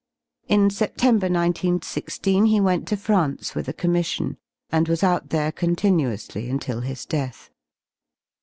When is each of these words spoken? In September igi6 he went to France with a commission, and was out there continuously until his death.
In 0.47 0.71
September 0.71 1.29
igi6 1.29 2.47
he 2.49 2.59
went 2.59 2.87
to 2.87 2.97
France 2.97 3.53
with 3.53 3.67
a 3.67 3.73
commission, 3.73 4.37
and 4.71 4.87
was 4.87 5.03
out 5.03 5.29
there 5.29 5.51
continuously 5.51 6.49
until 6.49 6.81
his 6.81 7.05
death. 7.05 7.51